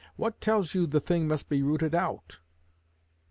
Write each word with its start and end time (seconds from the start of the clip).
What 0.15 0.41
tells 0.41 0.73
you 0.73 0.87
the 0.87 0.99
thing 0.99 1.27
must 1.27 1.47
be 1.47 1.61
rooted 1.61 1.93
out?' 1.93 2.39